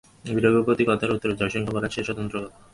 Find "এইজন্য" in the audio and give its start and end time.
0.25-0.45